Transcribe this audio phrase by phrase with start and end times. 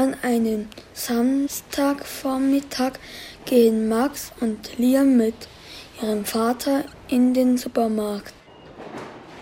[0.00, 2.92] An einem Samstagvormittag
[3.44, 5.34] gehen Max und Liam mit
[6.00, 8.32] ihrem Vater in den Supermarkt.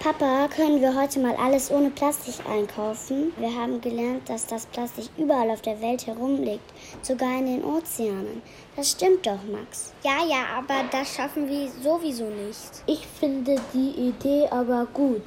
[0.00, 3.32] Papa, können wir heute mal alles ohne Plastik einkaufen?
[3.38, 6.68] Wir haben gelernt, dass das Plastik überall auf der Welt herumliegt,
[7.02, 8.42] sogar in den Ozeanen.
[8.74, 9.92] Das stimmt doch, Max.
[10.02, 12.82] Ja, ja, aber das schaffen wir sowieso nicht.
[12.86, 15.22] Ich finde die Idee aber gut.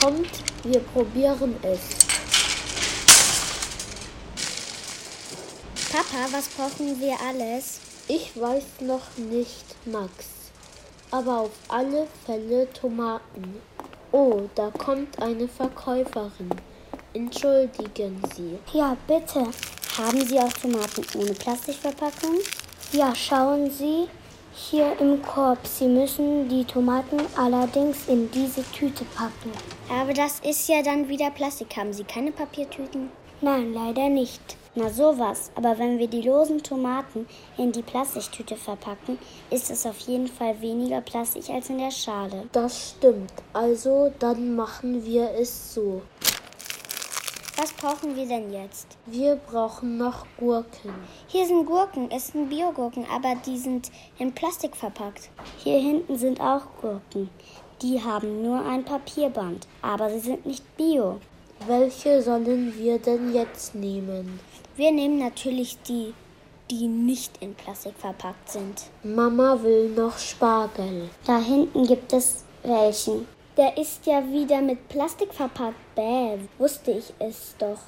[0.00, 0.30] Kommt,
[0.62, 1.99] wir probieren es.
[5.90, 7.80] Papa, was brauchen wir alles?
[8.06, 10.28] Ich weiß noch nicht, Max.
[11.10, 13.60] Aber auf alle Fälle Tomaten.
[14.12, 16.50] Oh, da kommt eine Verkäuferin.
[17.12, 18.56] Entschuldigen Sie.
[18.72, 19.48] Ja, bitte.
[19.98, 22.38] Haben Sie auch Tomaten ohne Plastikverpackung?
[22.92, 24.06] Ja, schauen Sie
[24.54, 25.66] hier im Korb.
[25.66, 29.50] Sie müssen die Tomaten allerdings in diese Tüte packen.
[29.88, 31.76] Aber das ist ja dann wieder Plastik.
[31.76, 33.10] Haben Sie keine Papiertüten?
[33.40, 34.59] Nein, leider nicht.
[34.76, 37.26] Na sowas, aber wenn wir die losen Tomaten
[37.58, 39.18] in die Plastiktüte verpacken,
[39.50, 42.48] ist es auf jeden Fall weniger Plastik als in der Schale.
[42.52, 43.32] Das stimmt.
[43.52, 46.02] Also dann machen wir es so.
[47.56, 48.96] Was brauchen wir denn jetzt?
[49.06, 50.94] Wir brauchen noch Gurken.
[51.26, 55.30] Hier sind Gurken, es sind Biogurken, aber die sind in Plastik verpackt.
[55.58, 57.28] Hier hinten sind auch Gurken.
[57.82, 61.18] Die haben nur ein Papierband, aber sie sind nicht bio.
[61.66, 64.40] Welche sollen wir denn jetzt nehmen?
[64.76, 66.14] Wir nehmen natürlich die,
[66.70, 68.84] die nicht in Plastik verpackt sind.
[69.02, 71.10] Mama will noch Spargel.
[71.26, 73.28] Da hinten gibt es welchen.
[73.58, 75.94] Der ist ja wieder mit Plastik verpackt.
[75.94, 77.80] Bäh, wusste ich es doch.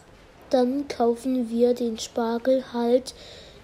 [0.51, 3.15] Dann kaufen wir den Spargel halt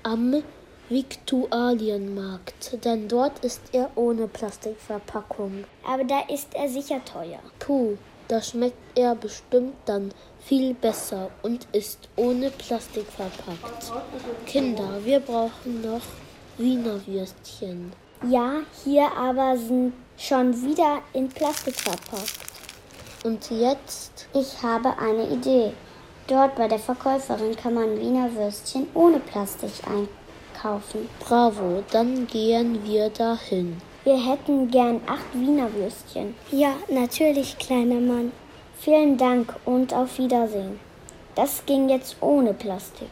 [0.05, 0.43] am
[0.89, 5.65] Viktualienmarkt, denn dort ist er ohne Plastikverpackung.
[5.87, 7.41] Aber da ist er sicher teuer.
[7.59, 7.99] Puh,
[8.29, 13.93] da schmeckt er bestimmt dann viel besser und ist ohne Plastik verpackt.
[14.47, 16.03] Kinder, wir brauchen noch
[16.59, 17.93] Wiener Würstchen.
[18.29, 22.39] Ja, hier aber sind schon wieder in Plastik verpackt.
[23.25, 24.29] Und jetzt?
[24.35, 25.73] Ich habe eine Idee.
[26.27, 31.09] Dort bei der Verkäuferin kann man Wiener Würstchen ohne Plastik einkaufen.
[31.21, 33.81] Bravo, dann gehen wir dahin.
[34.05, 36.37] Wir hätten gern acht Wiener Würstchen.
[36.51, 38.33] Ja, natürlich, kleiner Mann.
[38.79, 40.79] Vielen Dank und auf Wiedersehen.
[41.35, 43.11] Das ging jetzt ohne Plastik.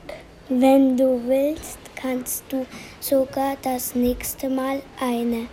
[0.48, 2.64] Wenn du willst, kannst du
[3.00, 5.48] sogar das nächste Mal eine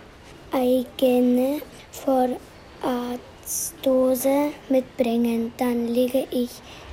[0.52, 5.52] eigene Vorratsdose mitbringen.
[5.56, 6.50] Dann lege ich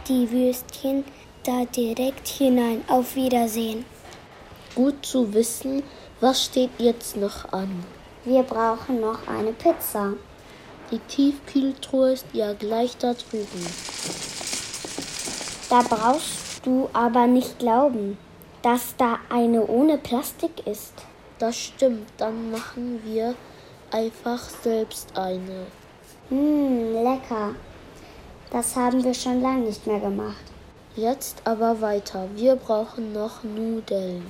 [0.07, 1.03] die Würstchen
[1.43, 2.83] da direkt hinein.
[2.87, 3.85] Auf Wiedersehen.
[4.73, 5.83] Gut zu wissen,
[6.21, 7.83] was steht jetzt noch an?
[8.23, 10.13] Wir brauchen noch eine Pizza.
[10.91, 13.65] Die Tiefkühltruhe ist ja gleich da drüben.
[15.71, 18.19] Da brauchst du aber nicht glauben,
[18.61, 20.93] dass da eine ohne Plastik ist.
[21.39, 23.33] Das stimmt, dann machen wir
[23.89, 25.65] einfach selbst eine.
[26.29, 27.55] Hm, lecker.
[28.51, 30.43] Das haben wir schon lange nicht mehr gemacht.
[30.95, 32.27] Jetzt aber weiter.
[32.35, 34.23] Wir brauchen noch Nudeln.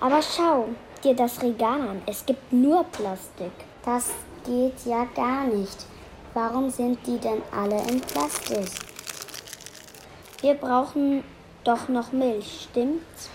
[0.00, 0.66] Aber schau
[1.04, 2.02] dir das Regal an.
[2.06, 3.52] Es gibt nur Plastik.
[3.84, 4.10] Das
[4.44, 5.86] geht ja gar nicht.
[6.32, 8.68] Warum sind die denn alle in Plastik?
[10.40, 11.22] Wir brauchen
[11.62, 13.30] doch noch Milch, stimmt's?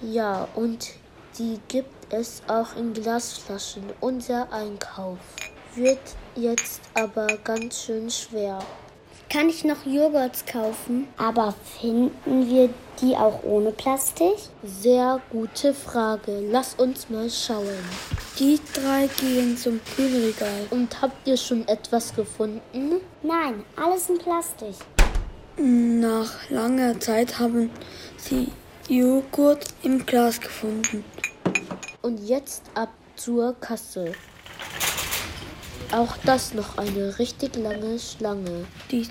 [0.00, 0.90] Ja, und
[1.38, 3.84] die gibt es auch in Glasflaschen.
[4.00, 5.18] Unser Einkauf
[5.74, 5.98] wird
[6.34, 8.58] jetzt aber ganz schön schwer.
[9.28, 11.08] Kann ich noch Joghurts kaufen?
[11.16, 12.70] Aber finden wir
[13.00, 14.36] die auch ohne Plastik?
[14.62, 16.46] Sehr gute Frage.
[16.48, 17.66] Lass uns mal schauen.
[18.38, 20.66] Die drei gehen zum Kühlregal.
[20.70, 23.00] Und habt ihr schon etwas gefunden?
[23.22, 24.76] Nein, alles in Plastik.
[25.56, 27.70] Nach langer Zeit haben
[28.16, 28.52] sie
[28.88, 31.04] Joghurt im Glas gefunden.
[32.00, 34.12] Und jetzt ab zur Kasse.
[35.92, 38.66] Auch das noch eine richtig lange Schlange.
[38.90, 39.06] Die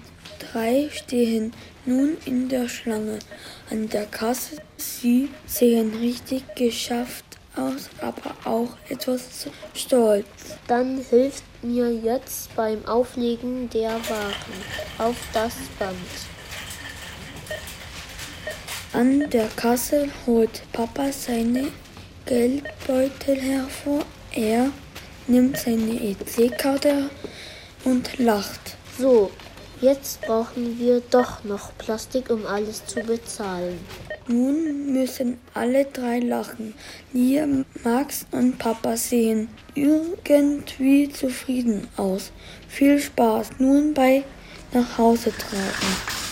[0.52, 1.54] drei stehen
[1.86, 3.20] nun in der Schlange
[3.70, 4.58] an der Kasse.
[4.78, 7.26] Sie sehen richtig geschafft
[7.56, 10.26] aus, aber auch etwas stolz.
[10.68, 14.34] Dann hilft mir jetzt beim Auflegen der Waren
[14.98, 15.96] auf das Band.
[18.92, 21.72] An der Kasse holt Papa seine
[22.26, 24.06] Geldbeutel hervor.
[24.32, 24.72] Er
[25.28, 27.10] nimmt seine EC-Karte
[27.84, 28.78] und lacht.
[28.98, 29.32] So,
[29.82, 33.80] jetzt brauchen wir doch noch Plastik, um alles zu bezahlen.
[34.28, 36.74] Nun müssen alle drei lachen.
[37.14, 37.48] Lia,
[37.84, 42.32] Max und Papa sehen irgendwie zufrieden aus.
[42.68, 44.24] Viel Spaß nun bei
[44.74, 46.25] nach Hause tragen.